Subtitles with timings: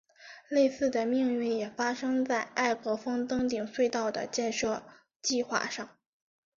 [0.49, 4.81] 类似的命运也发生在艾格峰登顶隧道的建设
[5.21, 5.87] 计画上。